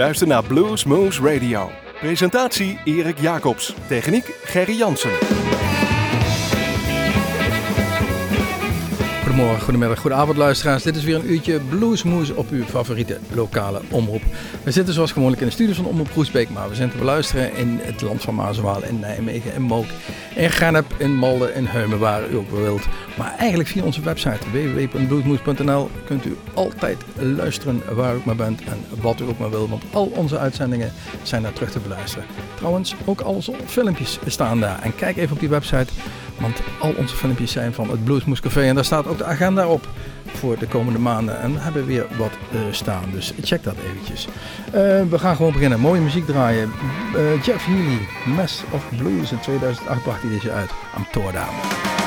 luistert 0.00 0.30
naar 0.30 0.44
Blues 0.44 0.84
Moose 0.84 1.22
Radio. 1.22 1.70
Presentatie 2.00 2.78
Erik 2.84 3.18
Jacobs. 3.18 3.74
Techniek 3.88 4.34
Gerry 4.44 4.76
Jansen. 4.76 5.10
Goedemorgen, 9.22 9.60
goedemiddag, 9.60 9.98
goedenavond 9.98 10.36
luisteraars. 10.36 10.82
Dit 10.82 10.96
is 10.96 11.04
weer 11.04 11.14
een 11.14 11.30
uurtje 11.30 11.60
Bluesmoes 11.60 12.30
op 12.30 12.50
uw 12.50 12.64
favoriete 12.64 13.18
lokale 13.34 13.80
omroep. 13.90 14.22
We 14.62 14.70
zitten 14.70 14.94
zoals 14.94 15.12
gewoonlijk 15.12 15.40
in 15.40 15.46
de 15.46 15.52
studios 15.52 15.76
van 15.76 15.84
Omroep 15.84 16.10
Groesbeek, 16.10 16.50
maar 16.50 16.68
we 16.68 16.74
zijn 16.74 16.90
te 16.90 16.96
beluisteren 16.96 17.56
in 17.56 17.78
het 17.82 18.02
land 18.02 18.22
van 18.22 18.34
Mazenwaal, 18.34 18.84
in 18.84 19.00
Nijmegen, 19.00 19.54
in 19.54 19.62
Mook, 19.62 19.86
in 20.34 20.50
Gennep, 20.50 20.94
in 20.98 21.14
Malden, 21.14 21.54
in 21.54 21.66
Heumen, 21.66 21.98
waar 21.98 22.28
u 22.30 22.36
ook 22.36 22.50
wilt. 22.50 22.86
Maar 23.20 23.34
eigenlijk 23.38 23.68
via 23.68 23.82
onze 23.82 24.00
website 24.00 24.50
www.bluesmoes.nl 24.52 25.90
kunt 26.04 26.24
u 26.24 26.36
altijd 26.54 26.96
luisteren 27.18 27.82
waar 27.94 28.14
u 28.14 28.16
ook 28.16 28.24
maar 28.24 28.36
bent 28.36 28.60
en 28.64 28.84
wat 29.00 29.20
u 29.20 29.24
ook 29.24 29.38
maar 29.38 29.50
wil, 29.50 29.68
want 29.68 29.82
al 29.92 30.04
onze 30.04 30.38
uitzendingen 30.38 30.92
zijn 31.22 31.42
daar 31.42 31.52
terug 31.52 31.70
te 31.70 31.78
beluisteren. 31.78 32.24
Trouwens, 32.54 32.94
ook 33.04 33.20
al 33.20 33.34
onze 33.34 33.52
filmpjes 33.66 34.18
staan 34.26 34.60
daar. 34.60 34.82
En 34.82 34.94
kijk 34.94 35.16
even 35.16 35.32
op 35.32 35.40
die 35.40 35.48
website, 35.48 35.92
want 36.38 36.60
al 36.80 36.94
onze 36.96 37.16
filmpjes 37.16 37.52
zijn 37.52 37.74
van 37.74 37.90
het 37.90 38.04
Bluesmoes 38.04 38.40
Café 38.40 38.62
en 38.62 38.74
daar 38.74 38.84
staat 38.84 39.06
ook 39.06 39.18
de 39.18 39.24
agenda 39.24 39.66
op 39.66 39.88
voor 40.26 40.58
de 40.58 40.66
komende 40.66 40.98
maanden. 40.98 41.40
En 41.40 41.54
we 41.54 41.60
hebben 41.60 41.86
weer 41.86 42.06
wat 42.18 42.32
uh, 42.52 42.60
staan, 42.70 43.04
dus 43.12 43.32
check 43.42 43.62
dat 43.62 43.76
eventjes. 43.86 44.26
Uh, 44.26 44.72
we 45.10 45.18
gaan 45.18 45.36
gewoon 45.36 45.52
beginnen. 45.52 45.80
Mooie 45.80 46.00
muziek 46.00 46.26
draaien. 46.26 46.72
Uh, 47.16 47.42
Jeff 47.42 47.66
Healy, 47.66 47.98
Mess 48.36 48.62
of 48.70 48.84
Blues 48.96 49.32
in 49.32 49.40
2008 49.40 50.02
bracht 50.02 50.22
hij 50.22 50.30
deze 50.30 50.50
uit. 50.50 50.70
Amsterdam. 50.94 51.99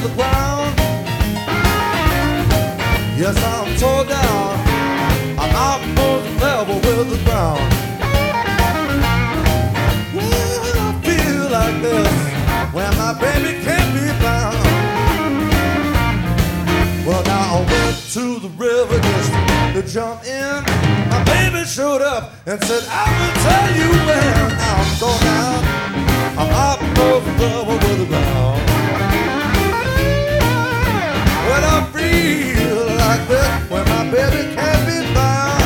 the 0.00 0.14
ground. 0.14 0.78
Yes, 3.18 3.36
I'm 3.42 3.76
tore 3.78 4.04
down. 4.04 4.58
I'm 5.38 5.54
almost 5.56 6.40
level 6.40 6.76
with 6.76 7.10
the 7.10 7.24
ground. 7.24 7.60
When 10.14 10.76
I 10.86 10.90
feel 11.02 11.50
like 11.50 11.82
this 11.82 12.28
when 12.72 12.96
my 12.96 13.12
baby 13.18 13.58
can't 13.64 13.92
be 13.94 14.06
found. 14.22 14.58
Well, 17.04 17.24
now 17.24 17.56
I 17.56 17.66
went 17.72 17.96
to 18.12 18.38
the 18.38 18.50
river 18.56 19.00
just 19.00 19.32
to 19.74 19.82
jump 19.82 20.24
in. 20.24 20.62
My 21.10 21.24
baby 21.24 21.64
showed 21.64 22.02
up 22.02 22.32
and 22.46 22.62
said, 22.62 22.84
I 22.88 23.04
will 23.18 23.34
tell 23.46 23.68
you 23.78 23.88
when 24.06 24.52
I'm 24.70 24.98
tore 25.00 25.20
down. 25.20 25.78
I'm 26.38 26.94
the 26.94 27.42
level 27.42 27.74
with 27.74 27.98
the 27.98 28.06
ground. 28.06 28.67
feel 32.28 32.84
like 33.02 33.22
when 33.70 33.84
my 33.88 34.04
baby 34.10 34.54
can't 34.54 34.82
be 34.86 34.98
found. 35.14 35.62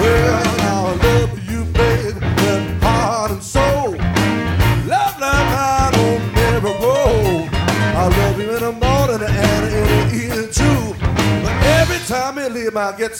Well, 0.00 0.44
I 0.60 0.94
love 1.06 1.32
you, 1.50 1.60
with 2.40 2.82
heart 2.82 3.30
and 3.32 3.42
soul. 3.42 3.90
Love 4.94 5.16
like 5.20 5.90
don't 5.90 6.24
never 6.34 6.72
grow. 6.78 7.48
I 8.02 8.04
love 8.20 8.38
you 8.40 8.50
in 8.56 8.62
the 8.68 8.72
morning. 8.72 9.22
But 11.44 11.56
every 11.78 12.00
time 12.06 12.38
leave, 12.48 12.76
I 12.76 12.96
get. 12.96 13.10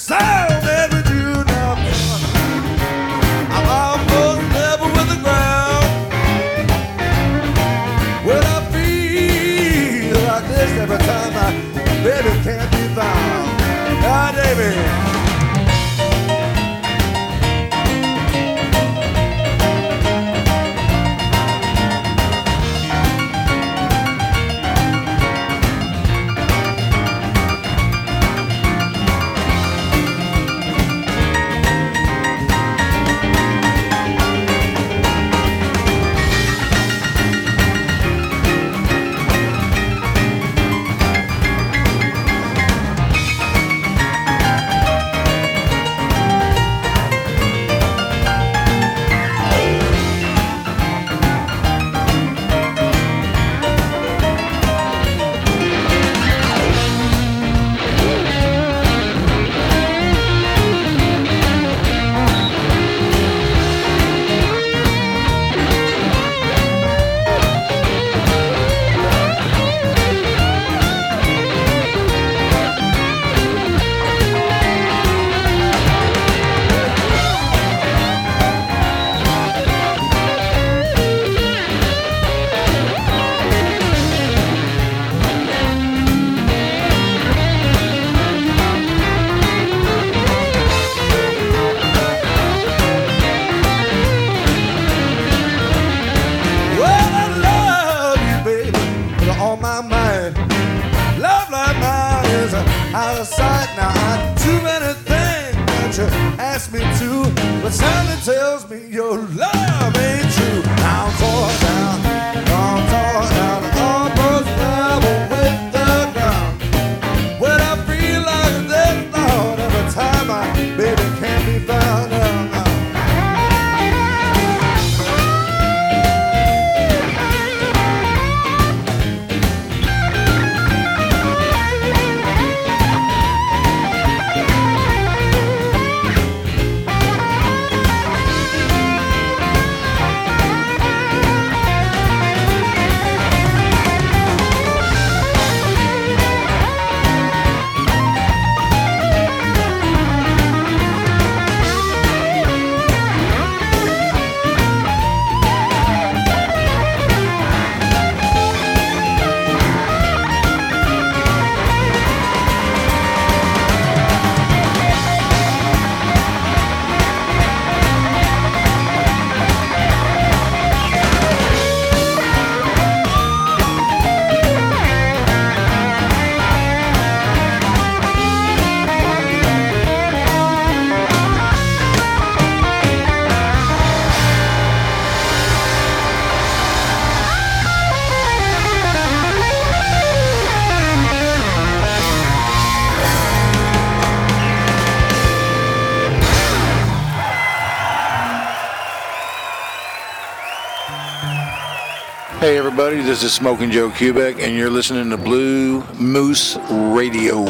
Everybody, 202.81 203.07
this 203.07 203.23
is 203.23 203.35
Smoking 203.35 203.71
Joe 203.71 203.91
Kubek, 203.91 204.41
and 204.41 204.57
you're 204.57 204.71
listening 204.71 205.11
to 205.11 205.19
Blue 205.19 205.83
Moose 205.99 206.57
Radio. 206.71 207.45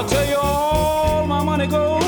I'll 0.00 0.08
tell 0.08 0.26
you 0.26 0.36
all 0.36 1.26
my 1.26 1.44
money 1.44 1.66
goes. 1.66 2.02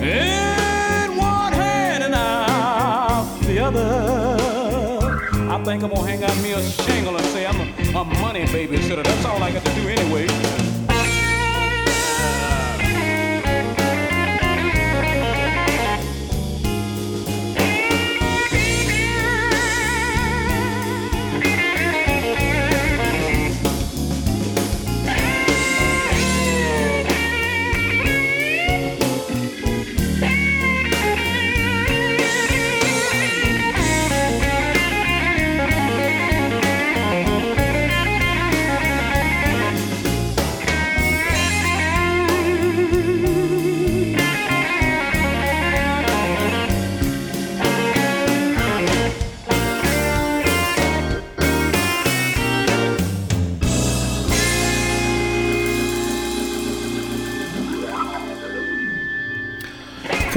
In 0.00 1.16
one 1.16 1.52
hand 1.52 2.04
and 2.04 2.14
out 2.14 3.26
the 3.40 3.58
other. 3.58 5.20
I 5.50 5.64
think 5.64 5.82
I'm 5.82 5.90
gonna 5.90 6.06
hang 6.06 6.22
out 6.22 6.36
me 6.44 6.52
a 6.52 6.62
shingle 6.62 7.16
and 7.16 7.26
say 7.26 7.44
I'm 7.44 7.60
a, 7.60 7.98
a 7.98 8.04
money 8.20 8.44
babysitter. 8.44 9.02
That's 9.02 9.24
all 9.24 9.42
I 9.42 9.50
got 9.50 9.64
to 9.64 9.74
do 9.74 9.88
anyway. 9.88 10.67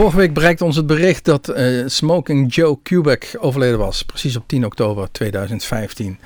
Vorige 0.01 0.19
week 0.19 0.33
bereikte 0.33 0.65
ons 0.65 0.75
het 0.75 0.85
bericht 0.85 1.25
dat 1.25 1.49
uh, 1.49 1.87
Smoking 1.87 2.53
Joe 2.53 2.77
Kubek 2.83 3.35
overleden 3.39 3.77
was. 3.77 4.03
Precies 4.03 4.35
op 4.35 4.43
10 4.47 4.65
oktober 4.65 5.11
2015. 5.11 6.17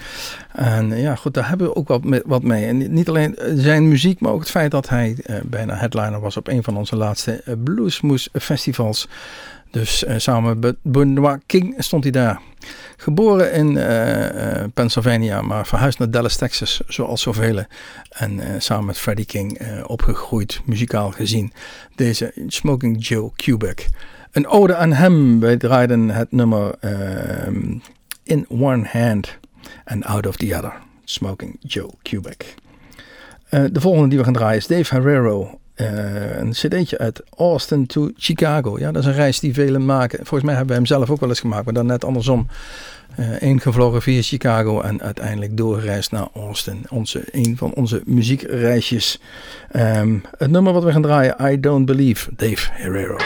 En 0.52 0.92
uh, 0.92 1.02
ja, 1.02 1.16
goed, 1.16 1.34
daar 1.34 1.48
hebben 1.50 1.68
we 1.68 1.76
ook 1.76 1.88
wat, 1.88 2.04
mee. 2.04 2.22
Wat 2.26 2.44
mee. 2.44 2.66
En 2.66 2.94
niet 2.94 3.10
alleen 3.10 3.38
zijn 3.56 3.88
muziek, 3.88 4.20
maar 4.20 4.32
ook 4.32 4.40
het 4.40 4.50
feit 4.50 4.72
dat 4.72 4.90
hij 4.90 5.18
uh, 5.26 5.36
bijna 5.44 5.76
headliner 5.76 6.20
was 6.20 6.38
op 6.38 6.48
een 6.48 6.64
van 6.64 6.78
onze 6.78 6.96
laatste 6.96 7.44
Bluesmoes 7.64 8.30
festivals. 8.34 9.08
Dus 9.76 10.04
samen 10.18 10.60
met 10.60 10.76
Benoit 10.82 11.42
King 11.46 11.76
stond 11.78 12.04
hij 12.04 12.12
daar. 12.12 12.42
Geboren 12.98 13.54
in 13.54 13.72
uh, 13.72 14.64
Pennsylvania, 14.74 15.42
maar 15.42 15.68
verhuisd 15.68 16.00
naar 16.00 16.12
Dallas, 16.12 16.36
Texas, 16.36 16.82
zoals 16.88 17.22
zoveel. 17.22 17.64
En 18.10 18.62
samen 18.62 18.86
met 18.86 18.98
Freddie 18.98 19.26
King 19.26 19.60
opgegroeid, 19.86 20.62
muzikaal 20.66 21.12
gezien. 21.12 21.54
Deze 21.96 22.34
Smoking 22.48 23.08
Joe 23.08 23.32
Kubek. 23.36 23.88
Een 24.32 24.48
ode 24.48 24.76
aan 24.76 24.94
hem. 24.94 25.40
Wij 25.40 25.58
draaiden 25.58 26.10
het 26.10 26.32
nummer 26.32 26.76
ehm, 26.80 27.78
In 28.24 28.46
One 28.50 28.88
Hand 28.92 29.38
and 29.86 30.06
Out 30.06 30.28
of 30.28 30.36
the 30.36 30.56
Other. 30.56 30.74
Smoking 31.04 31.58
Joe 31.60 31.94
Kubek. 32.02 32.56
de 33.50 33.82
volgende 33.82 34.08
die 34.08 34.18
we 34.18 34.24
gaan 34.24 34.34
draaien 34.34 34.58
is 34.58 34.68
Dave 34.68 34.96
Herrero 34.96 35.60
uh, 35.76 36.38
een 36.38 36.52
cd'tje 36.52 36.98
uit 36.98 37.22
Austin 37.38 37.86
to 37.86 38.10
Chicago. 38.18 38.80
Ja, 38.80 38.92
dat 38.92 39.02
is 39.02 39.08
een 39.08 39.16
reis 39.16 39.40
die 39.40 39.54
velen 39.54 39.86
maken. 39.86 40.18
Volgens 40.18 40.44
mij 40.44 40.54
hebben 40.54 40.72
we 40.72 40.82
hem 40.82 40.86
zelf 40.86 41.10
ook 41.10 41.20
wel 41.20 41.30
eens 41.30 41.40
gemaakt, 41.40 41.66
maar 41.66 41.74
dan 41.74 41.86
net 41.86 42.06
andersom. 42.06 42.48
Uh, 43.20 43.42
ingevlogen 43.42 44.02
via 44.02 44.22
Chicago 44.22 44.82
en 44.82 45.02
uiteindelijk 45.02 45.58
doorgereisd 45.58 46.12
naar 46.12 46.28
Austin. 46.34 46.86
Onze, 46.90 47.24
een 47.32 47.58
van 47.58 47.74
onze 47.74 48.02
muziekreisjes. 48.06 49.20
Um, 49.76 50.24
het 50.38 50.52
nummer 50.52 50.74
wat 50.74 50.84
we 50.84 50.92
gaan 50.92 51.02
draaien, 51.02 51.36
I 51.52 51.60
Don't 51.60 51.86
Believe, 51.86 52.30
Dave 52.36 52.70
Herrero. 52.72 53.18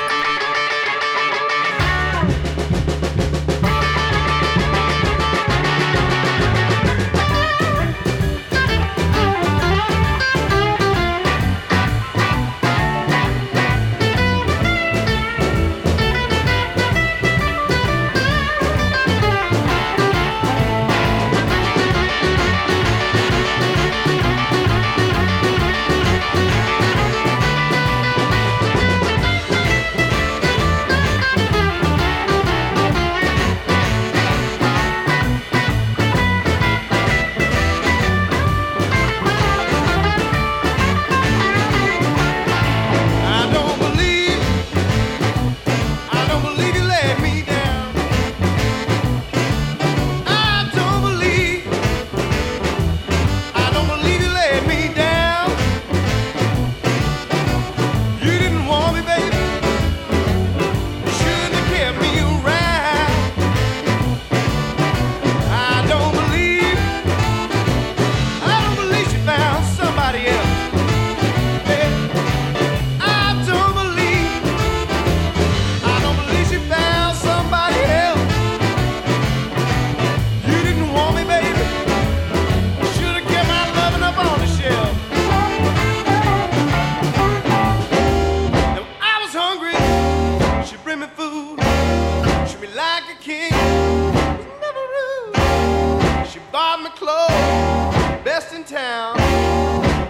best 98.23 98.53
in 98.53 98.63
town. 98.63 99.19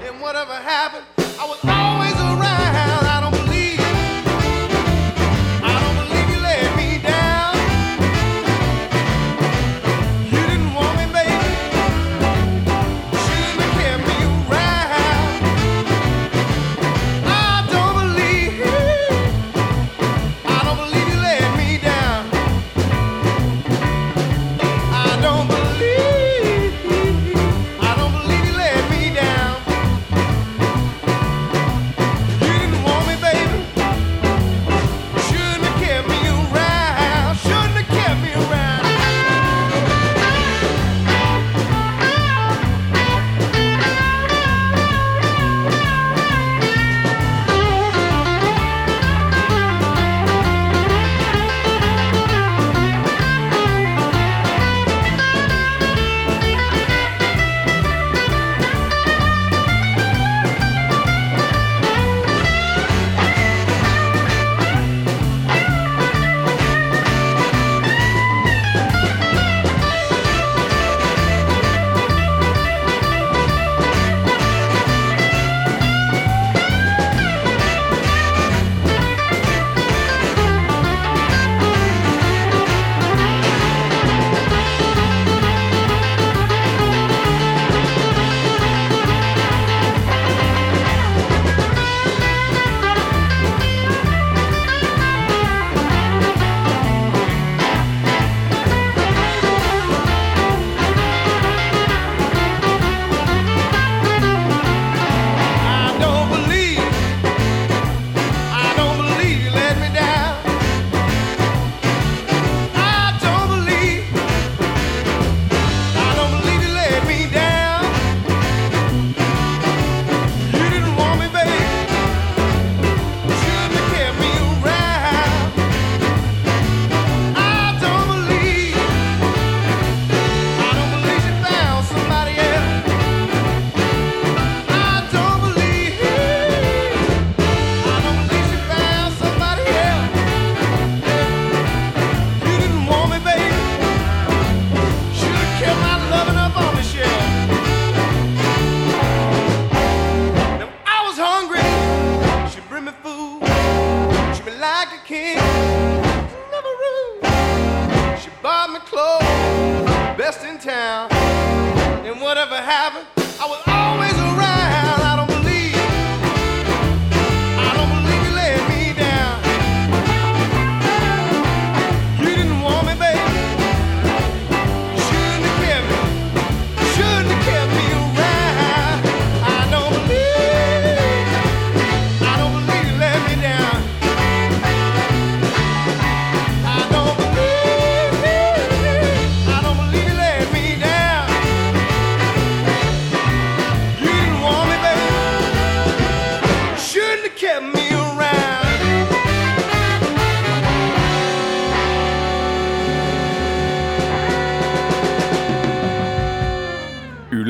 And 0.03 0.21
whatever 0.21 0.53
happened, 0.53 1.05
I 1.39 1.45
was 1.45 1.59
always 1.65 2.13
around. 2.15 2.58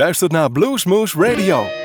Luistert 0.09 0.31
naar 0.31 0.51
Bluesmoose 0.51 1.19
Radio. 1.19 1.78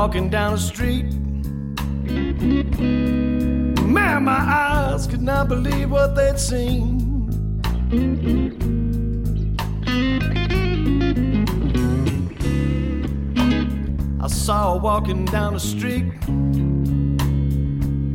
Walking 0.00 0.30
down 0.30 0.52
the 0.52 0.58
street. 0.58 1.12
Man, 3.84 4.24
my 4.24 4.32
eyes 4.32 5.06
could 5.06 5.20
not 5.20 5.46
believe 5.48 5.90
what 5.90 6.16
they'd 6.16 6.38
seen. 6.38 6.86
I 14.22 14.26
saw 14.28 14.72
her 14.72 14.80
walking 14.80 15.26
down 15.26 15.52
the 15.52 15.60
street. 15.60 16.06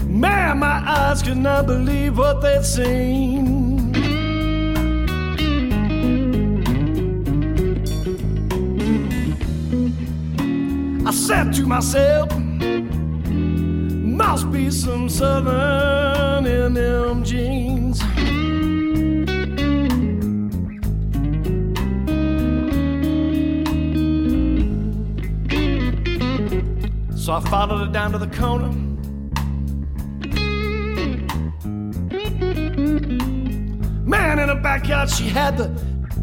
Man, 0.10 0.58
my 0.58 0.78
eyes 0.98 1.22
could 1.22 1.38
not 1.38 1.68
believe 1.68 2.18
what 2.18 2.42
they'd 2.42 2.66
seen. 2.66 3.55
Said 11.26 11.52
to 11.52 11.66
myself, 11.66 12.30
must 12.38 14.52
be 14.52 14.70
some 14.70 15.10
southern 15.10 16.46
in 16.46 16.76
them 16.76 17.24
jeans. 17.24 18.00
So 27.20 27.34
I 27.34 27.40
followed 27.50 27.88
her 27.88 27.92
down 27.92 28.12
to 28.12 28.20
the 28.20 28.28
corner. 28.28 28.72
Man, 34.06 34.38
in 34.38 34.50
the 34.50 34.60
backyard, 34.62 35.10
she 35.10 35.28
had 35.28 35.58
the 35.58 35.70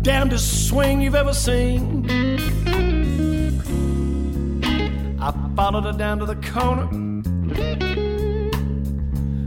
damnedest 0.02 0.68
swing 0.68 1.00
you've 1.00 1.16
ever 1.16 1.34
seen. 1.34 2.21
Followed 5.54 5.84
her 5.84 5.92
down 5.92 6.18
to 6.18 6.26
the 6.26 6.36
corner. 6.36 6.86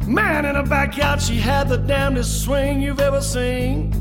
Man, 0.08 0.46
in 0.46 0.56
her 0.56 0.64
backyard, 0.64 1.22
she 1.22 1.36
had 1.36 1.68
the 1.68 1.78
damnedest 1.78 2.44
swing 2.44 2.82
you've 2.82 3.00
ever 3.00 3.22
seen. 3.22 3.92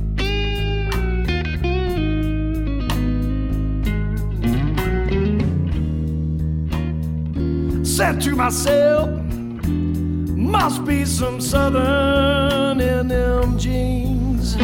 Said 7.84 8.20
to 8.22 8.34
myself, 8.34 9.08
must 10.36 10.84
be 10.84 11.04
some 11.04 11.40
southern 11.40 12.80
in 12.80 13.08
them 13.08 13.58
jeans. 13.58 14.56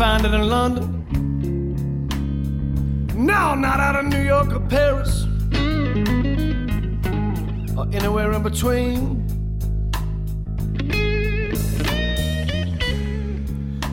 Find 0.00 0.24
it 0.24 0.32
in 0.32 0.48
London. 0.48 0.86
No, 3.14 3.54
not 3.54 3.80
out 3.80 3.96
of 3.96 4.06
New 4.06 4.22
York 4.22 4.50
or 4.50 4.60
Paris 4.60 5.26
or 7.76 7.86
anywhere 7.92 8.32
in 8.32 8.42
between. 8.42 8.96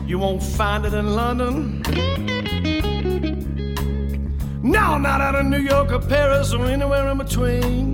You 0.06 0.18
won't 0.18 0.42
find 0.42 0.86
it 0.86 0.94
in 0.94 1.14
London. 1.14 1.82
No, 4.62 4.96
not 4.96 5.20
out 5.20 5.34
of 5.34 5.44
New 5.44 5.60
York 5.60 5.92
or 5.92 6.00
Paris 6.00 6.54
or 6.54 6.64
anywhere 6.64 7.06
in 7.08 7.18
between. 7.18 7.87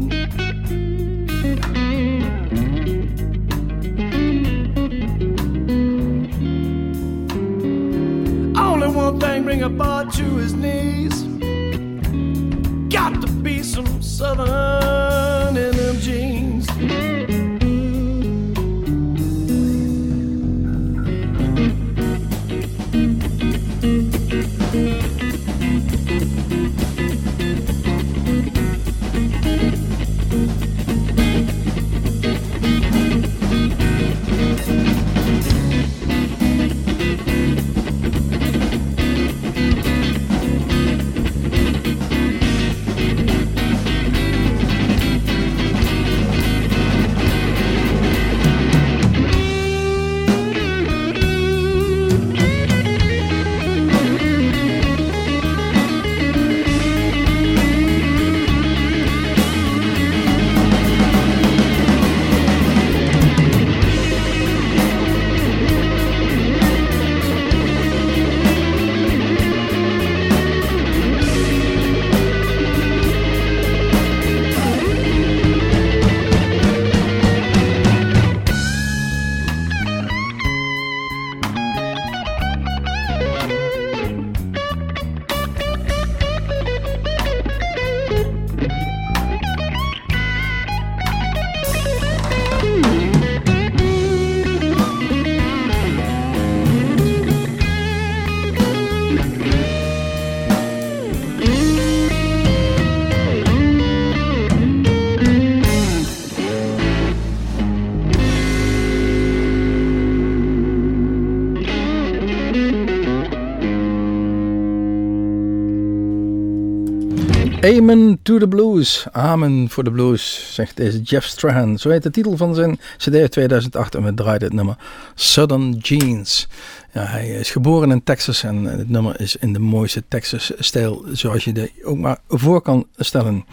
Amen 117.65 118.19
to 118.23 118.39
the 118.39 118.49
Blues. 118.49 119.07
Amen 119.13 119.71
voor 119.71 119.85
de 119.85 119.91
blues, 119.91 120.49
zegt 120.53 120.77
deze 120.77 121.01
Jeff 121.03 121.27
Strahan. 121.27 121.79
Zo 121.79 121.91
heet 121.91 122.03
de 122.03 122.11
titel 122.11 122.37
van 122.37 122.55
zijn 122.55 122.79
CD 122.97 123.15
uit 123.15 123.31
2008 123.31 123.95
en 123.95 124.03
we 124.03 124.15
draaiden 124.15 124.49
het 124.49 124.57
nummer 124.57 124.77
Southern 125.15 125.73
Jeans. 125.73 126.49
Hij 126.91 127.29
is 127.29 127.51
geboren 127.51 127.91
in 127.91 128.03
Texas 128.03 128.43
en 128.43 128.65
het 128.65 128.89
nummer 128.89 129.21
is 129.21 129.37
in 129.37 129.53
de 129.53 129.59
mooiste 129.59 130.03
Texas-stijl 130.09 131.05
zoals 131.13 131.45
je 131.45 131.53
er 131.53 131.71
ook 131.89 131.99
maar 131.99 132.19
voor 132.29 132.63
kan 132.63 132.87
stellen. 132.97 133.45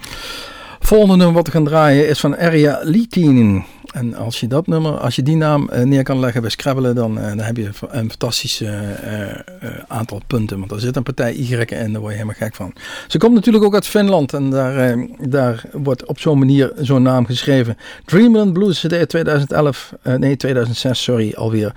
Volgende 0.80 1.16
nummer 1.16 1.34
wat 1.34 1.46
we 1.46 1.52
gaan 1.52 1.64
draaien 1.64 2.08
is 2.08 2.20
van 2.20 2.36
Area 2.36 2.80
Litinin. 2.82 3.64
En 3.92 4.14
als 4.14 4.40
je 4.40 4.46
dat 4.46 4.66
nummer, 4.66 4.98
als 4.98 5.16
je 5.16 5.22
die 5.22 5.36
naam 5.36 5.68
uh, 5.72 5.82
neer 5.82 6.02
kan 6.02 6.20
leggen 6.20 6.40
bij 6.40 6.50
Scrabble, 6.50 6.92
dan, 6.92 7.18
uh, 7.18 7.26
dan 7.26 7.38
heb 7.38 7.56
je 7.56 7.64
een 7.64 8.08
fantastisch 8.08 8.60
uh, 8.60 8.70
aantal 9.86 10.20
punten. 10.26 10.58
Want 10.58 10.70
er 10.70 10.80
zit 10.80 10.96
een 10.96 11.02
partij 11.02 11.34
Y 11.34 11.54
in, 11.54 11.92
daar 11.92 12.00
word 12.00 12.12
je 12.12 12.18
helemaal 12.18 12.34
gek 12.34 12.54
van. 12.54 12.72
Ze 13.06 13.18
komt 13.18 13.34
natuurlijk 13.34 13.64
ook 13.64 13.74
uit 13.74 13.86
Finland 13.86 14.32
en 14.32 14.50
daar, 14.50 15.06
daar 15.28 15.64
wordt 15.72 16.06
op 16.06 16.20
zo'n 16.20 16.38
manier 16.38 16.72
zo'n 16.76 17.02
naam 17.02 17.26
geschreven. 17.26 17.76
Dreamland 18.04 18.52
Blues 18.52 18.80
CD 18.80 19.08
2011, 19.08 19.92
nee 20.02 20.36
2006, 20.36 21.02
sorry, 21.02 21.32
alweer. 21.36 21.74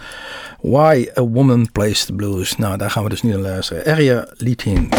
Why 0.62 1.08
a 1.18 1.22
Woman 1.22 1.72
Plays 1.72 2.06
the 2.06 2.14
Blues. 2.14 2.58
Nou, 2.58 2.78
daar 2.78 2.92
gaan 2.92 3.04
we 3.04 3.10
dus 3.10 3.22
nu 3.22 3.30
naar 3.30 3.40
luisteren. 3.40 3.86
Area 3.86 4.28
Litin. 4.38 4.90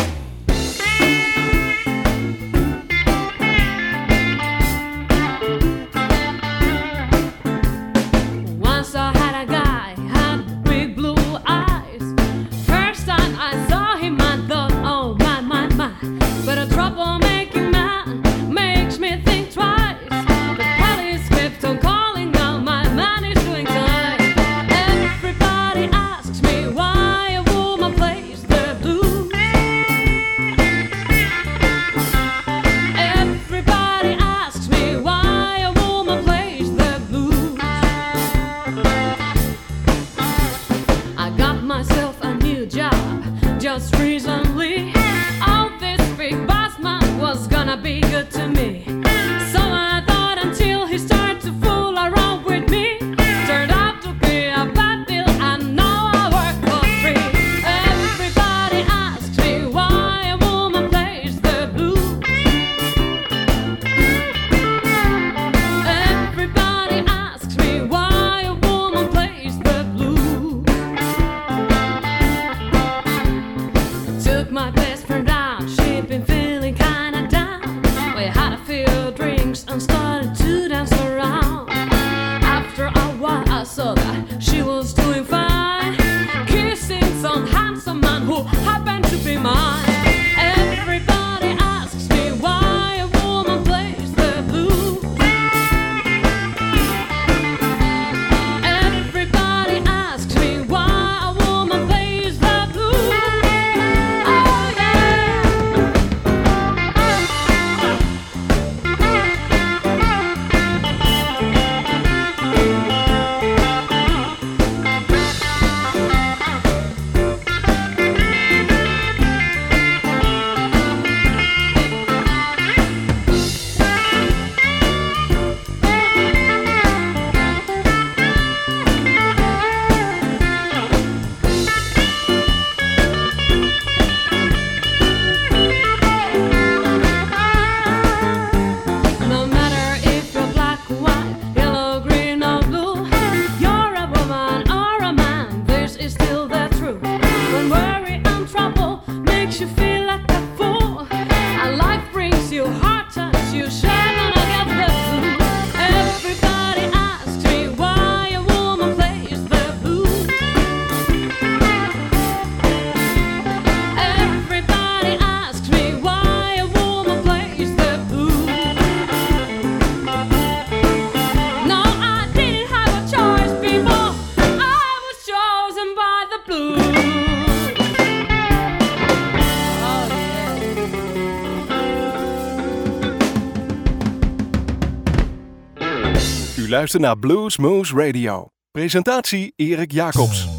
Naar 186.95 187.19
Blues 187.19 187.57
Moose 187.57 187.95
Radio. 187.95 188.49
Presentatie 188.71 189.53
Erik 189.57 189.93
Jacobs. 189.93 190.56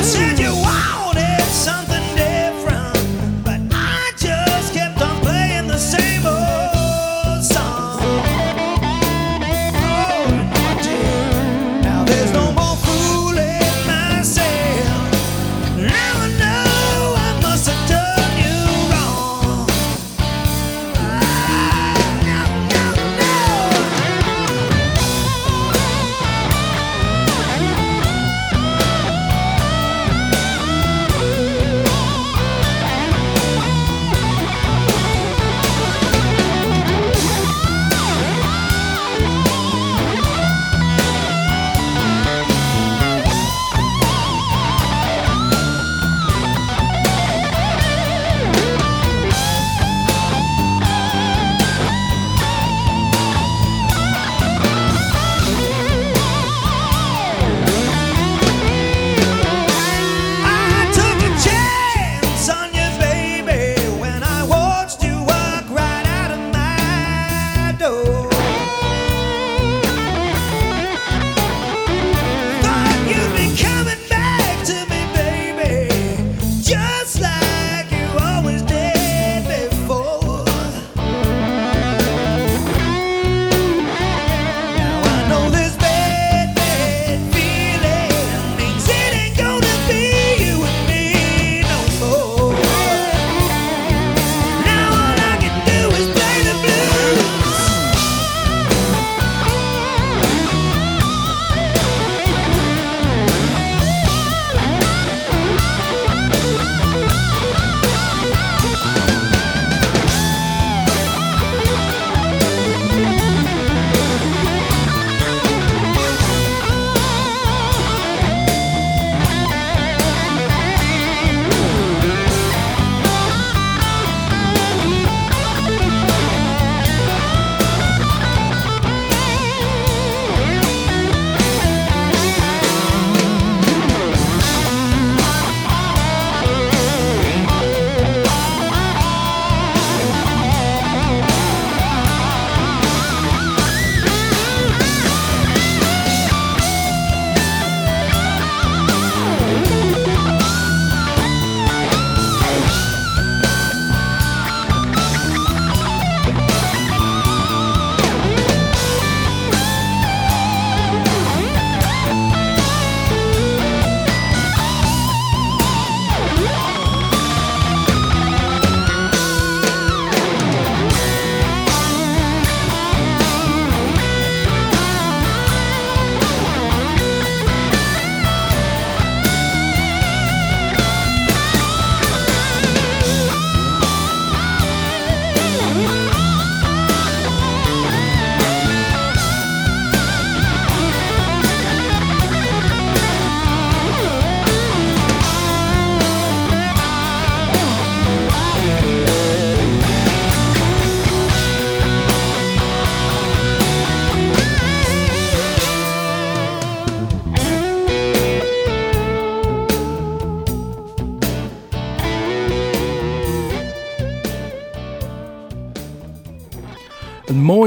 It's 0.00 0.16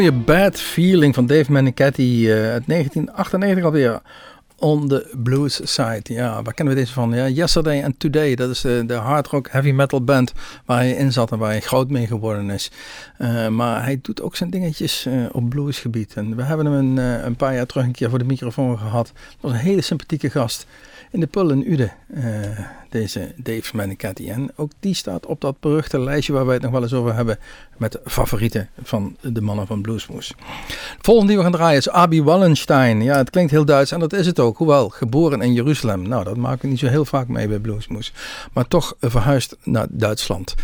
mooie 0.01 0.23
Bad 0.23 0.59
Feeling 0.59 1.15
van 1.15 1.25
Dave 1.25 1.51
Manicetti 1.51 2.27
uh, 2.27 2.33
uit 2.33 2.67
1998 2.67 3.63
alweer. 3.63 4.01
On 4.57 4.87
the 4.87 5.15
Blues 5.23 5.73
Side. 5.73 6.01
Ja, 6.03 6.41
waar 6.41 6.53
kennen 6.53 6.73
we 6.73 6.79
deze 6.79 6.93
van? 6.93 7.13
Ja, 7.13 7.27
Yesterday 7.27 7.83
and 7.83 7.99
Today. 7.99 8.35
Dat 8.35 8.49
is 8.49 8.61
de, 8.61 8.83
de 8.87 8.93
hard 8.93 9.27
rock 9.27 9.49
heavy 9.51 9.71
metal 9.71 10.03
band 10.03 10.33
waar 10.65 10.77
hij 10.77 10.91
in 10.91 11.11
zat 11.11 11.31
en 11.31 11.37
waar 11.37 11.49
hij 11.49 11.59
groot 11.59 11.89
mee 11.89 12.07
geworden 12.07 12.49
is. 12.49 12.71
Uh, 13.17 13.47
maar 13.47 13.83
hij 13.83 13.99
doet 14.01 14.21
ook 14.21 14.35
zijn 14.35 14.49
dingetjes 14.49 15.05
uh, 15.07 15.25
op 15.31 15.49
bluesgebied. 15.49 16.13
En 16.13 16.35
we 16.35 16.43
hebben 16.43 16.65
hem 16.65 16.75
een, 16.75 16.97
een 17.25 17.35
paar 17.35 17.53
jaar 17.55 17.65
terug 17.65 17.83
een 17.83 17.91
keer 17.91 18.09
voor 18.09 18.19
de 18.19 18.25
microfoon 18.25 18.77
gehad. 18.77 19.11
Was 19.39 19.51
een 19.51 19.57
hele 19.57 19.81
sympathieke 19.81 20.29
gast 20.29 20.65
in 21.11 21.19
de 21.19 21.27
Pul 21.27 21.51
Ude, 21.51 21.91
uh, 22.13 22.23
deze 22.89 23.33
Dave. 23.35 23.97
En 24.15 24.51
ook 24.55 24.71
die 24.79 24.93
staat 24.93 25.25
op 25.25 25.41
dat 25.41 25.59
beruchte 25.59 25.99
lijstje 25.99 26.33
waar 26.33 26.45
wij 26.45 26.53
het 26.53 26.63
nog 26.63 26.71
wel 26.71 26.81
eens 26.81 26.93
over 26.93 27.15
hebben 27.15 27.39
met 27.77 27.99
favorieten 28.05 28.69
van 28.83 29.17
de 29.21 29.41
mannen 29.41 29.67
van 29.67 29.81
Bluesmoes. 29.81 30.33
Volgende 30.99 31.27
die 31.27 31.37
we 31.37 31.43
gaan 31.43 31.51
draaien 31.51 31.77
is 31.77 31.89
Abi 31.89 32.23
Wallenstein. 32.23 33.01
Ja, 33.03 33.17
het 33.17 33.29
klinkt 33.29 33.51
heel 33.51 33.65
Duits 33.65 33.91
en 33.91 33.99
dat 33.99 34.13
is 34.13 34.25
het 34.25 34.39
ook. 34.39 34.57
Hoewel, 34.57 34.89
geboren 34.89 35.41
in 35.41 35.53
Jeruzalem. 35.53 36.07
Nou, 36.07 36.23
dat 36.23 36.37
maken 36.37 36.61
we 36.61 36.67
niet 36.67 36.79
zo 36.79 36.87
heel 36.87 37.05
vaak 37.05 37.27
mee 37.27 37.47
bij 37.47 37.59
Bluesmoes. 37.59 38.13
Maar 38.53 38.67
toch 38.67 38.95
verhuisd 38.99 39.57
naar 39.63 39.87
Duitsland. 39.89 40.55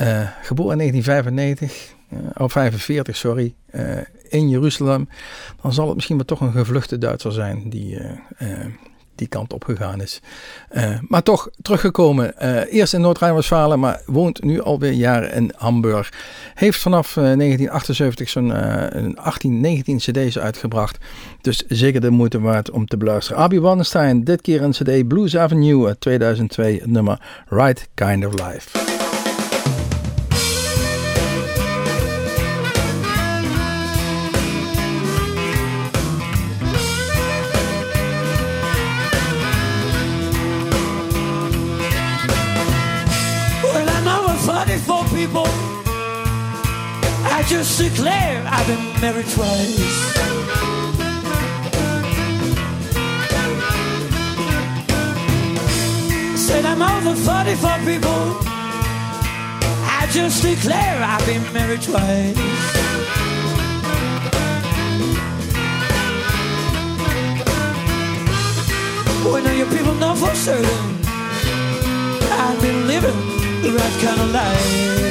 Uh, 0.00 0.28
geboren 0.42 0.80
in 0.80 0.90
1995, 0.90 1.94
uh, 2.12 2.18
of 2.34 2.52
45, 2.52 3.16
sorry, 3.16 3.54
uh, 3.74 3.98
in 4.28 4.48
Jeruzalem. 4.48 5.08
Dan 5.62 5.72
zal 5.72 5.86
het 5.86 5.94
misschien 5.94 6.16
maar 6.16 6.24
toch 6.24 6.40
een 6.40 6.52
gevluchte 6.52 6.98
Duitser 6.98 7.32
zijn 7.32 7.70
die 7.70 7.98
die 9.20 9.28
kant 9.28 9.52
op 9.52 9.64
gegaan 9.64 10.00
is. 10.00 10.20
Uh, 10.72 10.98
maar 11.08 11.22
toch 11.22 11.50
teruggekomen. 11.62 12.34
Uh, 12.42 12.72
eerst 12.72 12.94
in 12.94 13.00
Noord-Rijn-Westfalen, 13.00 13.80
maar 13.80 14.02
woont 14.06 14.42
nu 14.42 14.60
alweer 14.60 14.92
jaren 14.92 15.32
in 15.32 15.52
Hamburg. 15.56 16.12
Heeft 16.54 16.78
vanaf 16.78 17.16
uh, 17.16 17.24
1978 17.24 18.28
zo'n 18.28 19.16
18, 19.16 19.60
19 19.60 19.96
cd's 19.96 20.38
uitgebracht. 20.38 20.98
Dus 21.40 21.64
zeker 21.68 22.00
de 22.00 22.10
moeite 22.10 22.40
waard 22.40 22.70
om 22.70 22.86
te 22.86 22.96
beluisteren. 22.96 23.42
Abi 23.42 23.60
Wallenstein, 23.60 24.24
dit 24.24 24.40
keer 24.40 24.62
een 24.62 24.70
cd 24.70 25.08
Blues 25.08 25.36
Avenue 25.36 25.98
2002, 25.98 26.82
nummer 26.84 27.20
Right 27.48 27.88
Kind 27.94 28.26
of 28.26 28.32
Life. 28.32 28.89
Just 47.50 47.80
declare 47.80 48.46
I've 48.46 48.66
been 48.68 49.00
married 49.00 49.26
twice. 49.26 49.76
Said 56.38 56.64
I'm 56.64 56.80
over 56.80 57.16
44 57.16 57.78
people. 57.78 58.22
I 59.98 60.08
just 60.12 60.44
declare 60.44 61.02
I've 61.02 61.26
been 61.26 61.42
married 61.52 61.82
twice. 61.82 62.36
Well, 69.24 69.42
now 69.42 69.52
you 69.52 69.66
people 69.66 69.94
know 69.96 70.14
for 70.14 70.32
certain 70.36 70.98
I've 72.30 72.62
been 72.62 72.86
living 72.86 73.18
the 73.62 73.72
right 73.72 73.98
kind 74.04 74.20
of 74.20 74.30
life. 74.30 75.09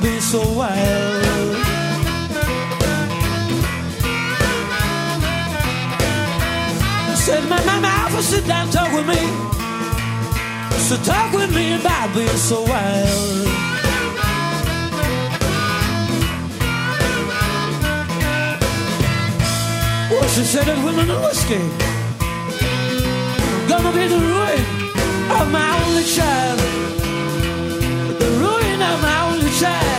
About 0.00 0.08
being 0.08 0.20
so 0.20 0.40
wild. 0.52 1.56
Said 7.16 7.48
my 7.48 7.64
mama 7.64 7.88
often 7.88 8.22
sit 8.22 8.46
down, 8.46 8.70
talk 8.70 8.92
with 8.92 9.06
me, 9.06 9.20
so 10.78 10.96
talk 11.04 11.32
with 11.32 11.54
me 11.54 11.74
about 11.80 12.14
being 12.14 12.28
so 12.28 12.62
wild. 12.62 13.46
Well, 20.10 20.28
She 20.28 20.44
said 20.44 20.66
that 20.66 20.84
women 20.84 21.10
and 21.10 21.22
whiskey 21.22 21.62
Gonna 23.68 23.92
be 23.92 24.08
the 24.08 24.18
ruin 24.18 24.62
of 25.38 25.50
my 25.52 25.68
only 25.84 26.04
child 26.04 26.58
The 28.18 28.30
ruin 28.42 28.80
of 28.82 29.02
my 29.02 29.16
only 29.30 29.50
child 29.60 29.89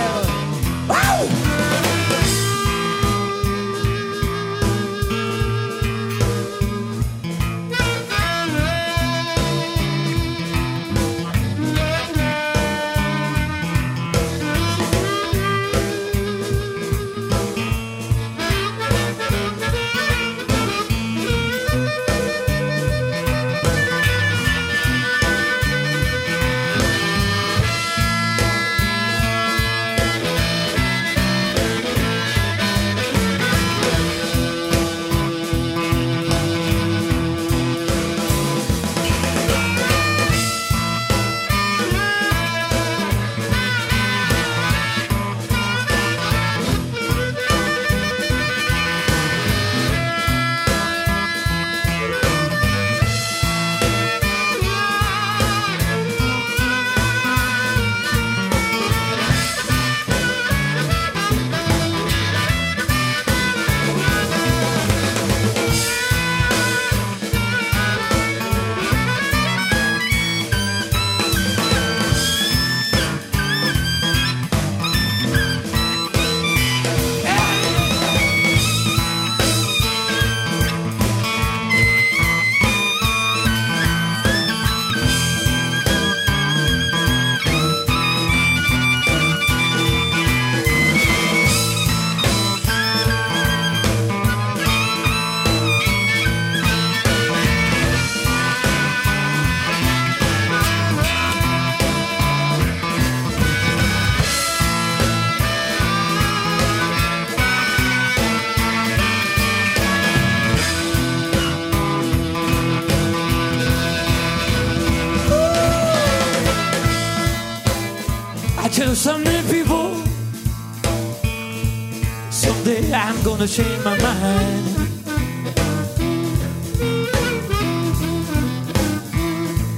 change 123.52 123.84
my 123.84 123.98
mind. 123.98 124.66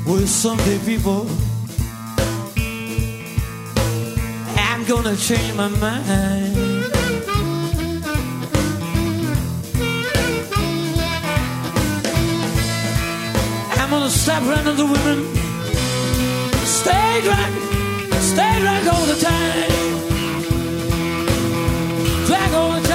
Well, 0.06 0.28
someday, 0.28 0.78
people, 0.86 1.26
I'm 4.70 4.86
gonna 4.86 5.16
change 5.16 5.56
my 5.56 5.70
mind. 5.70 6.56
I'm 13.80 13.90
gonna 13.90 14.10
stop 14.12 14.44
running 14.44 14.78
to 14.78 14.86
women. 14.86 15.20
Stay 16.64 17.22
drunk, 17.24 17.54
stay 18.22 18.60
drunk 18.62 18.94
all 18.94 19.06
the 19.08 19.20
time. 19.20 19.72
Drunk 22.28 22.54
all 22.54 22.72
the 22.80 22.88
time. 22.88 22.93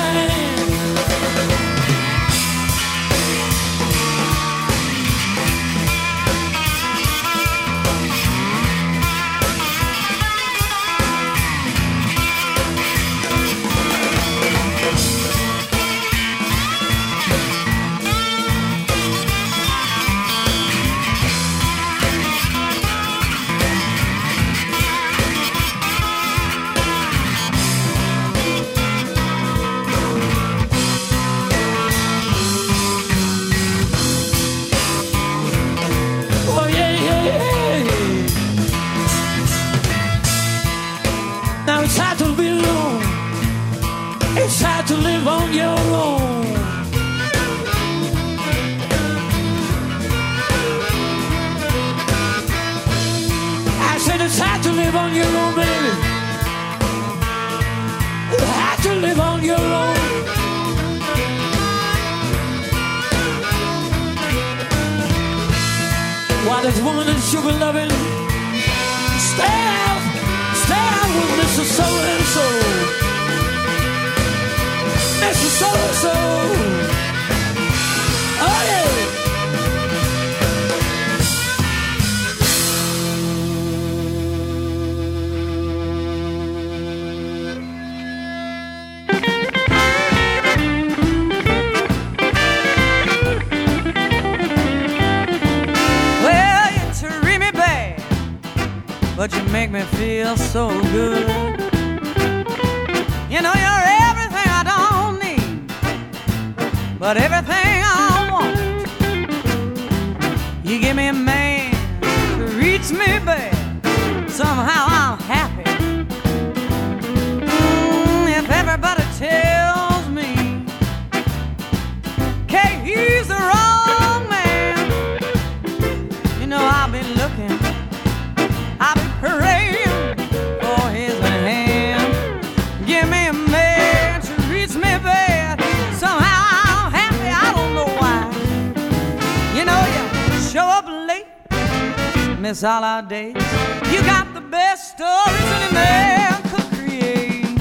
miss 142.39 142.63
all 142.63 142.85
our 142.85 143.03
dates. 143.03 143.45
You 143.93 144.01
got 144.03 144.33
the 144.33 144.41
best 144.41 144.93
stories 144.93 145.51
any 145.59 145.75
man 145.75 146.43
could 146.51 146.67
create. 146.79 147.59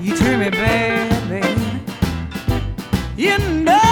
You 0.00 0.16
treat 0.16 0.36
me 0.36 0.50
baby 0.50 1.42
You 3.16 3.38
know. 3.38 3.85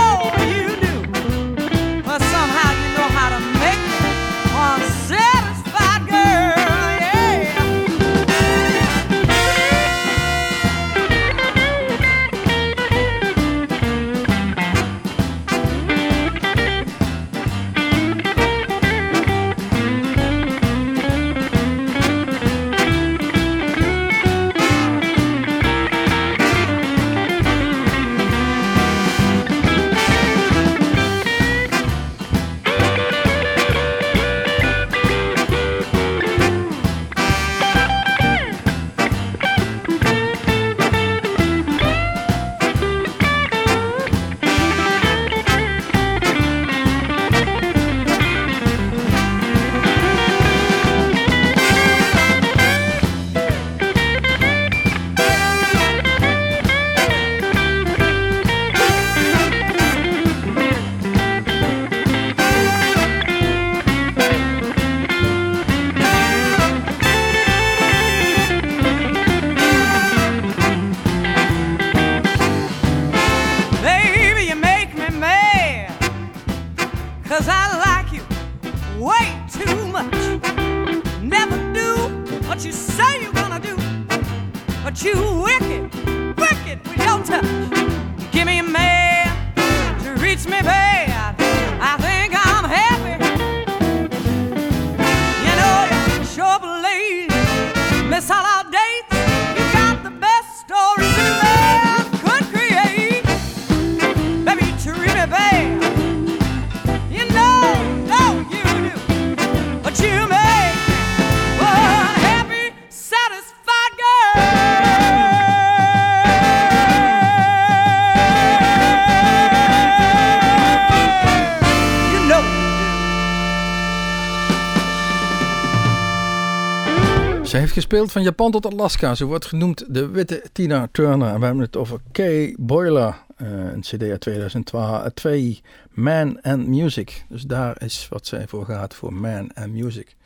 gespeeld 127.74 128.12
van 128.12 128.22
Japan 128.22 128.50
tot 128.50 128.72
Alaska. 128.72 129.14
Ze 129.14 129.24
wordt 129.24 129.46
genoemd 129.46 129.94
de 129.94 130.08
witte 130.08 130.42
Tina 130.52 130.88
Turner. 130.92 131.28
En 131.28 131.38
we 131.38 131.44
hebben 131.44 131.62
het 131.64 131.76
over 131.76 132.00
Kay 132.12 132.56
Boiler. 132.58 133.16
Eh, 133.36 133.48
een 133.48 133.80
cd 133.80 134.02
uit 134.02 134.20
2002. 134.20 135.60
Man 135.90 136.40
and 136.42 136.66
Music. 136.66 137.24
Dus 137.28 137.42
daar 137.42 137.82
is 137.82 138.06
wat 138.10 138.26
zij 138.26 138.48
voor 138.48 138.64
gaat 138.64 138.94
voor 138.94 139.12
Man 139.12 139.50
and 139.54 139.72
Music. 139.72 140.16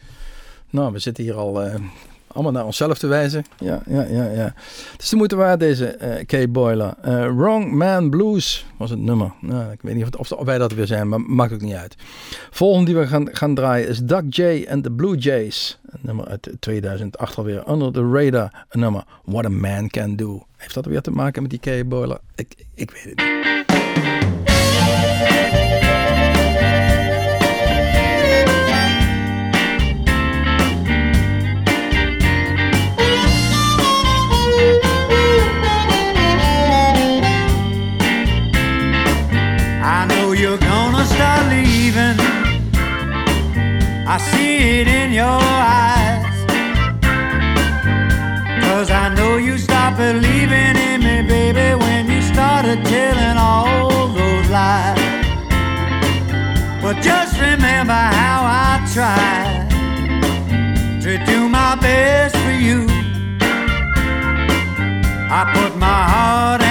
Nou, 0.70 0.92
we 0.92 0.99
zitten 0.99 1.24
hier 1.24 1.34
al 1.34 1.62
eh, 1.62 1.74
allemaal 2.33 2.53
naar 2.53 2.64
onszelf 2.64 2.99
te 2.99 3.07
wijzen. 3.07 3.45
Ja, 3.59 3.83
ja, 3.87 4.03
ja, 4.03 4.24
ja. 4.24 4.55
Het 4.93 5.03
is 5.03 5.09
de 5.09 5.16
moeite 5.16 5.37
waard 5.37 5.61
deze 5.61 5.87
eh 5.87 6.26
Kay 6.26 6.51
Boiler. 6.51 6.95
Eh, 7.03 7.37
Wrong 7.37 7.72
Man 7.72 8.11
Blues 8.11 8.66
was 8.76 8.91
het 8.91 8.99
nummer. 8.99 9.33
Nou, 9.41 9.72
ik 9.72 9.83
weet 9.83 9.95
niet 9.95 10.16
of, 10.16 10.33
of 10.33 10.45
wij 10.45 10.59
dat 10.59 10.72
weer 10.72 10.87
zijn, 10.87 11.09
maar 11.09 11.20
maakt 11.20 11.53
ook 11.53 11.61
niet 11.61 11.74
uit. 11.74 11.97
Volgende 12.51 12.91
die 12.91 13.01
we 13.01 13.07
gaan, 13.07 13.29
gaan 13.33 13.55
draaien 13.55 13.89
is 13.89 13.99
Doug 13.99 14.22
J 14.29 14.66
and 14.70 14.83
the 14.83 14.91
Blue 14.91 15.16
Jays. 15.16 15.79
Een 15.91 16.01
nummer 16.03 16.26
uit 16.26 16.51
2008 16.61 17.37
alweer. 17.37 17.70
Under 17.70 17.93
the 17.93 18.11
Radar. 18.12 18.66
Een 18.68 18.81
nummer 18.81 19.05
What 19.24 19.45
a 19.45 19.49
Man 19.49 19.89
Can 19.89 20.16
Do. 20.16 20.47
Heeft 20.57 20.74
dat 20.74 20.87
weer 20.87 21.01
te 21.01 21.11
maken 21.11 21.43
met 21.43 21.51
die 21.51 21.61
Kay 21.61 21.87
Boiler? 21.87 22.18
Ik, 22.35 22.55
ik 22.74 22.91
weet 22.91 23.05
het 23.05 23.16
niet. 23.16 23.47
It 44.59 44.88
in 44.88 45.12
your 45.12 45.24
eyes. 45.24 46.36
Cause 48.64 48.90
I 48.90 49.14
know 49.14 49.36
you 49.36 49.56
stopped 49.56 49.98
believing 49.98 50.76
in 50.76 51.00
me, 51.00 51.22
baby, 51.22 51.74
when 51.82 52.11
you 52.11 52.20
started 52.22 52.84
telling 52.84 53.36
all 53.38 54.09
those 54.09 54.48
lies. 54.50 54.98
But 56.82 57.02
just 57.02 57.34
remember 57.40 57.92
how 57.92 58.40
I 58.44 58.72
tried 58.94 59.68
to 61.02 61.24
do 61.24 61.48
my 61.48 61.76
best 61.76 62.36
for 62.36 62.50
you. 62.50 62.86
I 65.30 65.40
put 65.54 65.76
my 65.76 66.02
heart 66.12 66.67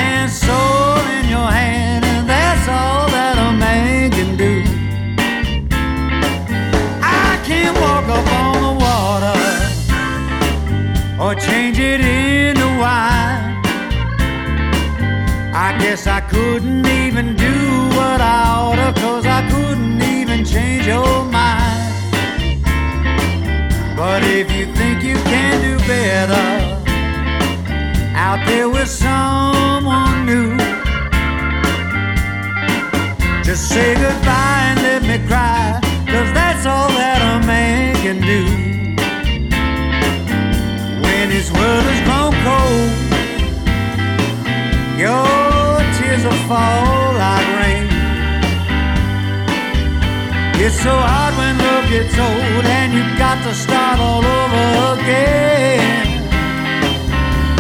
or 11.28 11.36
change 11.36 11.78
it 11.78 12.00
into 12.00 12.68
wine. 12.80 13.60
I 15.54 15.76
guess 15.78 16.08
I 16.08 16.22
couldn't 16.22 16.86
even 16.86 17.36
do 17.36 17.56
what 17.98 18.22
I 18.22 18.44
oughta, 18.56 18.94
cause 19.02 19.26
I 19.26 19.42
couldn't 19.52 20.02
even 20.02 20.46
change 20.46 20.88
your 20.88 21.26
mind. 21.26 22.54
But 23.98 24.24
if 24.24 24.50
you 24.56 24.68
think 24.76 25.04
you 25.04 25.18
can 25.32 25.56
do 25.68 25.76
better, 25.86 26.48
out 28.16 28.40
there 28.48 28.70
with 28.70 28.88
someone 28.88 30.26
new. 30.26 30.56
Just 33.44 33.68
say 33.68 33.96
goodbye 33.96 34.64
and 34.72 34.80
let 34.82 35.02
me 35.02 35.28
cry, 35.28 35.82
cause 36.06 36.30
that's 36.40 36.66
all 36.66 36.88
that 37.00 37.20
a 37.22 37.46
man 37.46 37.96
can 37.98 38.22
do. 38.22 38.67
Fall 46.48 47.14
like 47.24 47.48
rain. 47.60 47.86
It's 50.64 50.80
so 50.80 50.96
hard 51.10 51.34
when 51.40 51.58
love 51.58 51.86
gets 51.90 52.18
old 52.18 52.66
and 52.78 52.94
you've 52.96 53.18
got 53.18 53.38
to 53.44 53.54
start 53.54 54.00
all 54.00 54.24
over 54.24 54.66
again. 54.96 56.08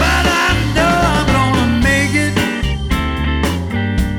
But 0.01 0.25
I 0.45 0.47
know 0.75 0.97
I'm 1.15 1.27
gonna 1.35 1.67
make 1.89 2.13
it 2.27 2.35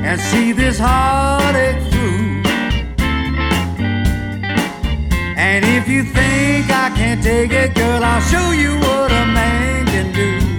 and 0.07 0.21
see 0.29 0.51
this 0.51 0.77
heartache 0.77 1.81
through. 1.91 2.43
And 5.47 5.65
if 5.65 5.87
you 5.89 6.03
think 6.03 6.69
I 6.69 6.91
can't 6.95 7.23
take 7.23 7.51
it, 7.51 7.73
girl, 7.73 8.03
I'll 8.03 8.21
show 8.33 8.51
you 8.51 8.77
what 8.85 9.11
a 9.11 9.25
man 9.39 9.87
can 9.87 10.13
do. 10.13 10.58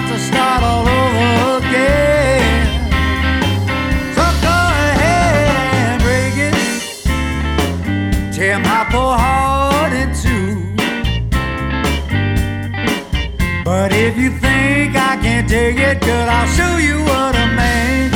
Got 0.00 0.08
to 0.08 0.18
start 0.18 0.62
all 0.64 0.88
over 0.88 1.58
again. 1.58 2.66
So 4.16 4.24
go 4.46 4.56
ahead 4.90 5.46
and 5.82 6.02
break 6.02 6.34
it. 6.48 6.56
Tear 8.34 8.58
my 8.58 8.82
poor 8.90 9.16
heart 9.16 9.92
in 9.92 10.10
two. 10.24 10.74
But 13.64 13.92
if 13.92 14.16
you 14.16 14.30
think 14.30 14.96
I 14.96 15.16
can't 15.22 15.48
take 15.48 15.78
it, 15.78 16.00
girl, 16.00 16.28
I'll 16.28 16.48
show 16.48 16.76
you 16.78 16.98
what 17.04 17.36
a 17.36 17.46
man 17.54 18.13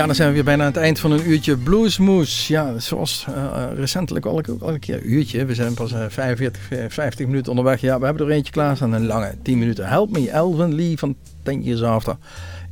Ja, 0.00 0.06
dan 0.06 0.14
zijn 0.14 0.28
we 0.28 0.34
weer 0.34 0.44
bijna 0.44 0.62
aan 0.62 0.72
het 0.72 0.80
eind 0.80 0.98
van 0.98 1.10
een 1.10 1.30
uurtje 1.30 1.56
Bluesmoes. 1.56 2.48
Ja, 2.48 2.78
zoals 2.78 3.26
eh, 3.34 3.64
recentelijk 3.74 4.26
al, 4.26 4.42
een 4.60 4.78
keer 4.78 5.02
uurtje. 5.02 5.44
We 5.44 5.54
zijn 5.54 5.74
pas 5.74 5.92
eh, 5.92 6.04
45, 6.08 6.70
eh, 6.70 6.84
50 6.88 7.26
minuten 7.26 7.50
onderweg. 7.50 7.80
Ja, 7.80 7.98
we 7.98 8.04
hebben 8.04 8.26
er 8.26 8.32
eentje 8.32 8.52
klaarstaan, 8.52 8.92
een 8.92 9.06
lange 9.06 9.34
10 9.42 9.58
minuten. 9.58 9.88
Help 9.88 10.10
Me, 10.10 10.30
Elvin 10.30 10.74
Lee 10.74 10.98
van 10.98 11.16
Ten 11.42 11.62
Years 11.62 11.82
After. 11.82 12.16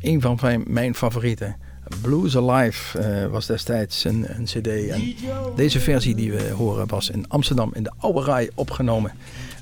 Een 0.01 0.21
van 0.21 0.39
mijn, 0.67 0.95
favorieten. 0.95 1.57
Blues 2.03 2.37
Alive 2.37 2.99
eh, 2.99 3.27
was 3.27 3.47
destijds 3.47 4.05
een, 4.05 4.27
een 4.29 4.45
cd. 4.45 4.89
En 4.89 5.15
deze 5.57 5.81
versie 5.81 6.15
die 6.15 6.33
we 6.33 6.51
horen 6.51 6.89
was 6.89 7.11
in 7.11 7.25
Amsterdam 7.29 7.71
in 7.75 7.83
de 7.83 7.93
Oude 7.99 8.23
Rij 8.23 8.51
opgenomen. 8.55 9.13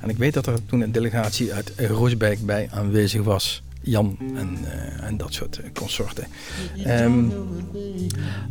En 0.00 0.08
ik 0.08 0.16
weet 0.16 0.34
dat 0.34 0.46
er 0.46 0.66
toen 0.66 0.80
een 0.80 0.92
delegatie 0.92 1.54
uit 1.54 1.72
Roosbeek 1.76 2.46
bij 2.46 2.68
aanwezig 2.70 3.22
was. 3.22 3.62
Jan 3.86 4.16
en, 4.34 4.58
eh, 4.64 5.06
en 5.06 5.16
dat 5.16 5.32
soort 5.32 5.58
eh, 5.58 5.72
consorten. 5.74 6.26
Ehm, 6.84 7.24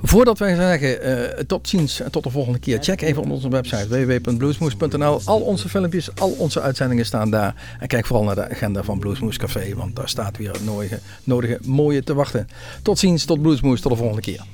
voordat 0.02 0.40
wij 0.40 0.56
zeggen 0.56 1.02
eh, 1.02 1.44
tot 1.44 1.68
ziens 1.68 2.02
en 2.02 2.12
tot 2.12 2.24
de 2.24 2.30
volgende 2.30 2.60
keer, 2.60 2.78
check 2.82 3.02
even 3.02 3.22
op 3.22 3.30
onze 3.30 3.50
website 3.50 3.88
www.bluesmoes.nl. 3.88 5.22
Al 5.26 5.42
onze 5.42 5.70
filmpjes, 5.70 6.16
al 6.16 6.30
onze 6.30 6.62
uitzendingen 6.62 7.06
staan 7.06 7.30
daar. 7.30 7.78
En 7.80 7.88
kijk 7.88 8.06
vooral 8.06 8.26
naar 8.26 8.36
de 8.36 8.50
agenda 8.50 8.84
van 8.84 9.00
Bluesmoes 9.00 9.38
Café, 9.38 9.76
want 9.76 9.96
daar 9.96 10.10
staat 10.10 10.38
weer 10.38 10.52
het 10.52 10.66
nodige, 10.66 11.00
nodige 11.24 11.60
mooie 11.64 12.04
te 12.04 12.14
wachten. 12.14 12.48
Tot 12.82 13.00
ziens, 13.00 13.26
tot 13.26 13.42
Bluesmoes, 13.42 13.82
tot 13.82 13.92
de 13.92 13.98
volgende 13.98 14.22
keer. 14.22 14.46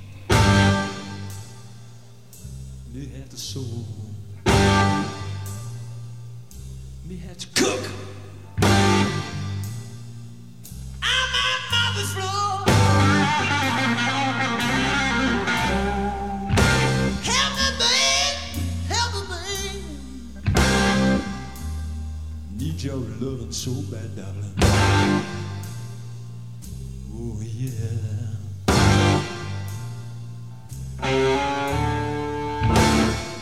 Oh, 27.14 27.40
yeah. 27.42 27.76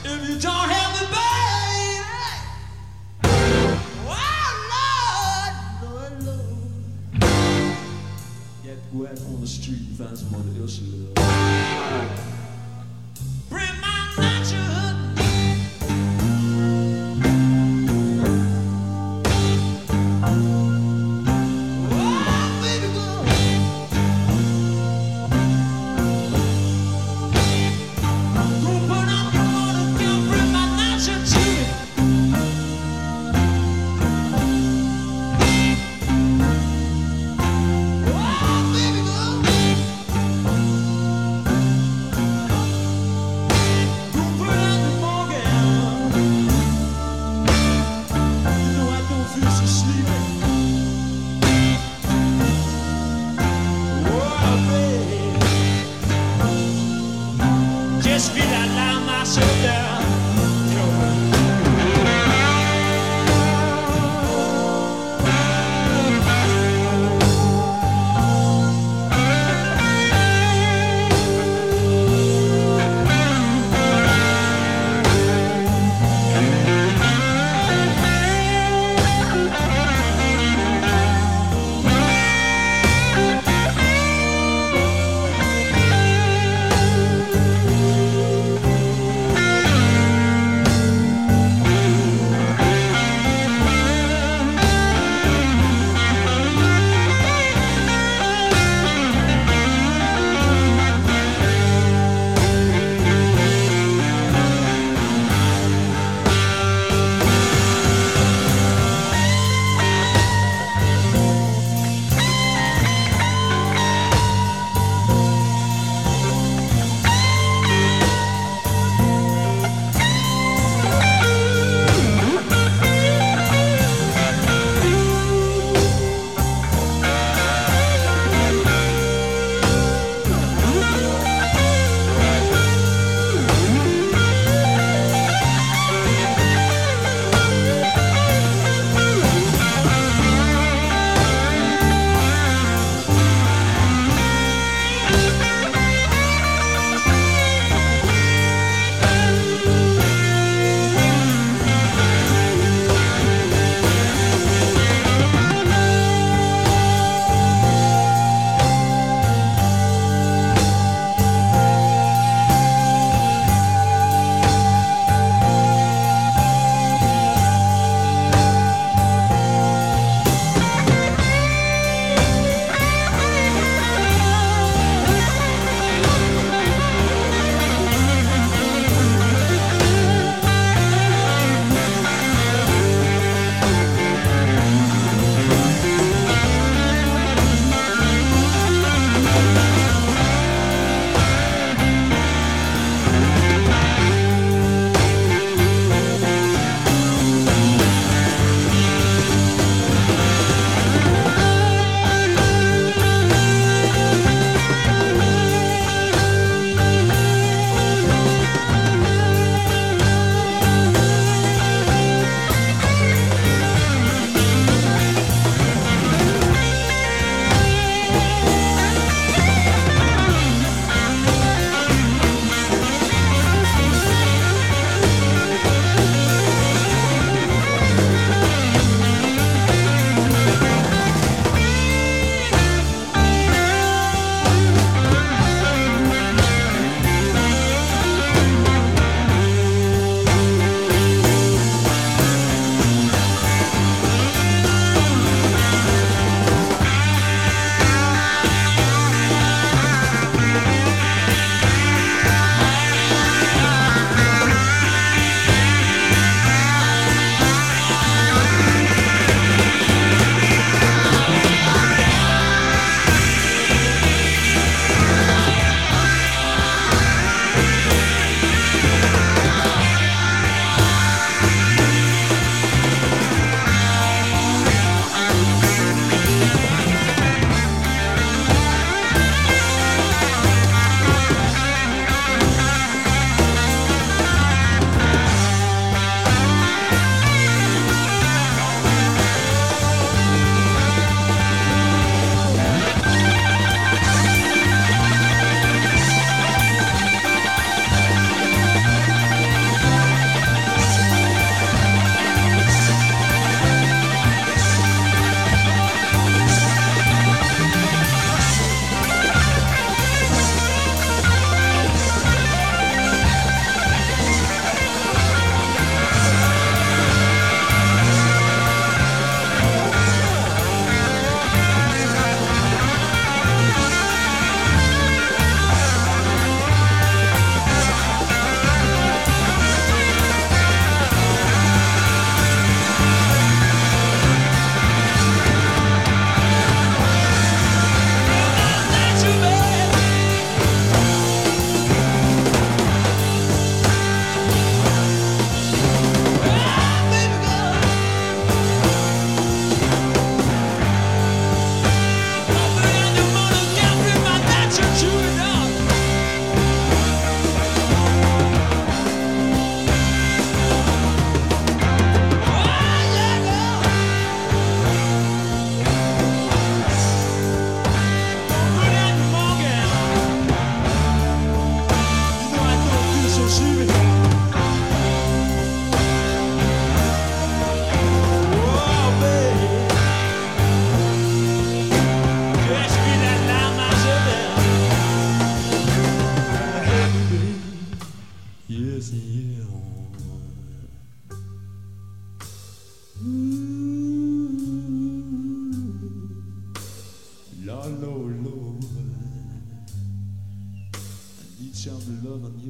If 0.04 0.30
you 0.30 0.36
don't 0.40 0.70
have 0.70 1.00
the 1.00 1.06
baby, 1.16 2.04
oh 4.06 4.18
Lord, 8.92 9.20
on 9.20 9.42
the 9.42 9.48
street 9.48 9.80
and 9.80 9.98
find 9.98 10.18
somebody 10.18 10.60
else 10.60 10.78
to 10.80 10.84
love. 10.84 10.99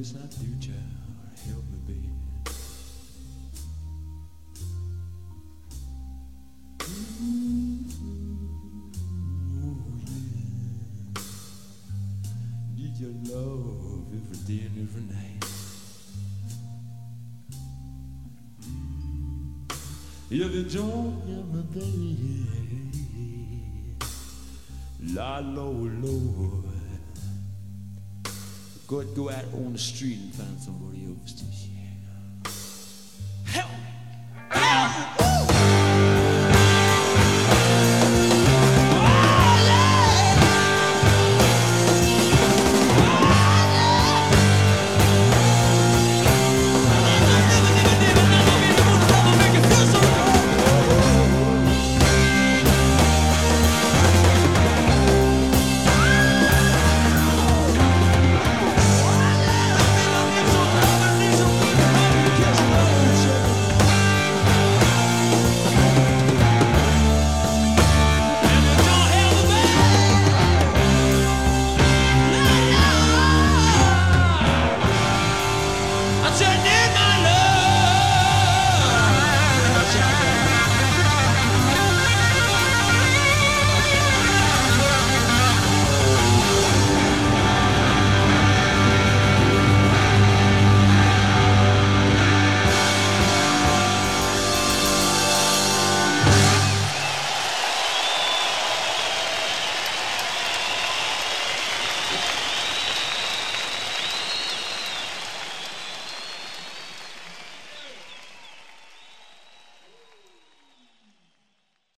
Loving, 0.00 0.04
yes 0.04 0.14
I 0.14 0.26
do, 0.42 0.48
child. 0.60 0.76
Help 1.46 1.64
me, 1.86 1.94
yeah. 2.02 2.52
Mm-hmm. 6.78 7.80
Need 12.76 12.96
your 12.96 13.14
love 13.34 14.06
every 14.12 14.38
day 14.46 14.60
and 14.66 14.76
every 14.82 15.02
night. 15.02 15.44
If 20.32 20.38
you 20.54 20.62
don't 20.64 21.12
hear 21.26 21.44
me, 21.44 21.62
baby, 21.74 22.46
la 25.14 25.40
Lord, 25.40 25.92
Lord, 26.04 26.69
go 28.90 29.04
go 29.14 29.30
out 29.30 29.44
on 29.54 29.72
the 29.72 29.78
street 29.78 30.18
and 30.18 30.34
find 30.34 30.58
somebody 30.58 31.06
else 31.06 31.32
to 31.32 31.44
share. 31.44 31.79